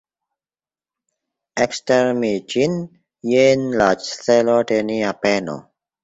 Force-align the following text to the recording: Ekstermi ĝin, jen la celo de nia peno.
Ekstermi 1.65 2.31
ĝin, 2.53 2.73
jen 3.33 3.67
la 3.81 3.89
celo 4.05 4.55
de 4.71 4.79
nia 4.89 5.13
peno. 5.27 5.59